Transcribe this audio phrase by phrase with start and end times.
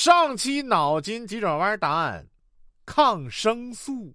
[0.00, 2.26] 上期脑筋急转弯答案：
[2.86, 4.14] 抗生素，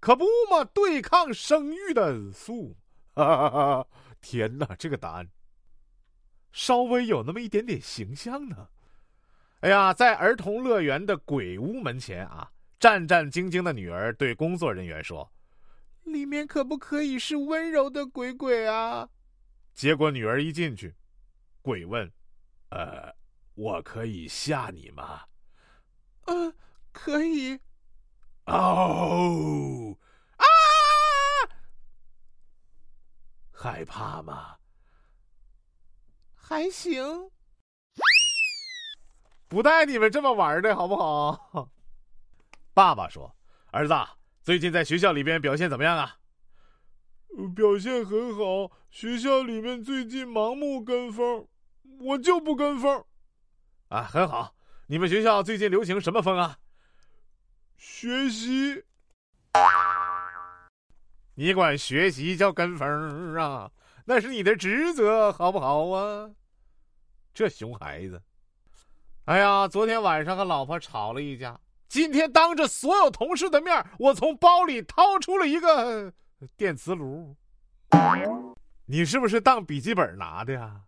[0.00, 2.76] 可不嘛，对抗生育的素。
[4.20, 5.26] 天哪，这个答案
[6.52, 8.68] 稍微有那么一点点形象呢。
[9.60, 15.32] 哎呀，在儿童乐园的鬼屋门前啊，战战兢兢的女儿对工作人员说
[16.04, 19.08] ：“里面可不可以是温柔的鬼鬼啊？”
[19.72, 20.94] 结果女儿一进去，
[21.62, 22.12] 鬼问
[22.68, 23.10] ：“呃，
[23.54, 25.22] 我可以吓你吗
[26.26, 26.54] ？”“呃，
[26.92, 27.60] 可以。
[28.46, 29.96] ”“哦，
[30.36, 30.44] 啊，
[33.52, 34.56] 害怕吗
[36.34, 37.30] ？”“还行。”
[39.48, 41.70] 不带你们这么玩的好不好？
[42.72, 43.36] 爸爸说
[43.70, 43.94] ：“儿子，
[44.42, 46.18] 最近在学校里边表现怎么样啊
[47.54, 48.72] ？”“表现很好。
[48.90, 51.46] 学校里面最近盲目跟风，
[52.00, 53.04] 我就不跟风。
[53.92, 54.54] ”“啊，很好。
[54.86, 56.56] 你们学校最近流行什么风啊
[57.76, 58.82] ？”“学习。
[61.36, 63.70] ”“你管学习叫跟风啊？
[64.06, 66.30] 那是你的职责，好不好啊？”
[67.34, 68.22] 这熊孩子。
[69.26, 76.10] 哎呀，昨天晚上和老婆吵了一架，今天当着所有同事的面，我从包里掏出了一个
[76.56, 77.36] 电磁炉。
[78.86, 80.80] 你是不是当笔记本拿的呀？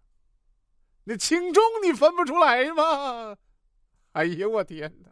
[1.05, 3.37] 那轻重你分不出来吗？
[4.13, 5.09] 哎呀，我天哪，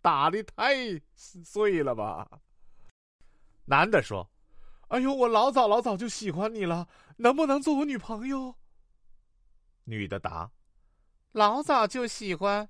[0.00, 2.26] 打的太碎了吧！
[3.66, 4.30] 男的说
[4.88, 8.54] ：“哎呦，我老早老早就喜欢你了，能不能做我女朋友？”
[9.84, 10.50] 女的答。
[11.32, 12.68] 老早就喜欢，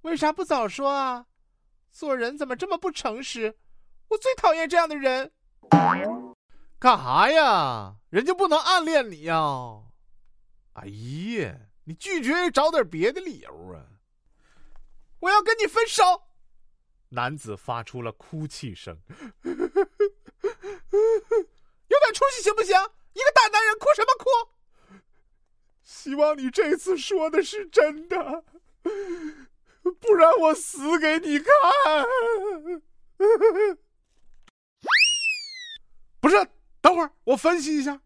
[0.00, 1.26] 为啥不早说啊？
[1.92, 3.58] 做人怎么这么不诚实？
[4.08, 5.30] 我最讨厌这样的人。
[6.78, 7.96] 干哈呀？
[8.08, 9.82] 人家不能暗恋你呀！
[10.72, 11.58] 哎呀，
[11.88, 13.80] 你拒绝找点别的理由啊！
[15.20, 16.02] 我要跟你分手。
[17.08, 18.94] 男子发出了哭泣声。
[19.42, 19.56] 有
[21.98, 22.76] 点出息行不行？
[23.14, 24.26] 一个大男人哭什么哭？
[25.82, 28.44] 希望你这次说的是真的，
[29.82, 31.48] 不然我死给你看。
[36.20, 36.36] 不是，
[36.82, 37.98] 等会儿我分析一下，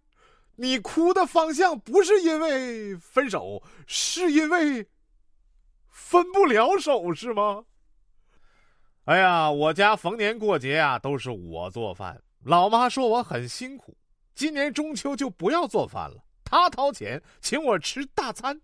[0.56, 4.86] 你哭的方向不是因为分手，是因为
[5.88, 7.64] 分不了手，是吗？
[9.04, 13.96] 哎呀，我家逢年过节啊都是我做饭，老妈说我很辛苦，
[14.34, 16.22] 今年中秋就不要做饭了。
[16.44, 18.60] 他掏钱请我吃大餐，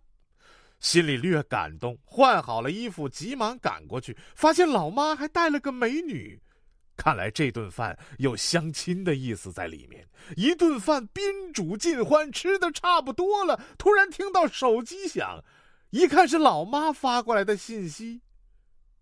[0.79, 6.41] 心里略感动，换好了衣服，急忙赶过去，发现老妈还带了个美女，
[6.99, 10.07] 看来这顿饭有相亲的意思在里面。
[10.37, 15.43] 一顿饭宾主尽欢，吃的差不多了，突然听到手机响，
[15.91, 18.21] 一看是老妈发过来的信息：“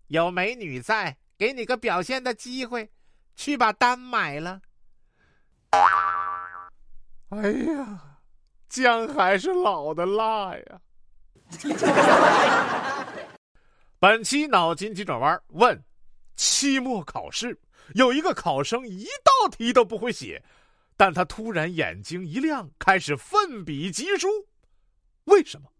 [0.07, 2.89] 有美女在，给你个表现的机会，
[3.35, 4.61] 去把单买了。”
[7.29, 8.03] 哎呀！
[8.69, 10.81] 姜还是老的辣呀！
[13.97, 15.81] 本期脑筋急转弯问：
[16.35, 17.57] 期末考试
[17.95, 20.43] 有一个考生一道题都不会写，
[20.95, 24.27] 但他突然眼睛一亮，开始奋笔疾书，
[25.25, 25.71] 为什么？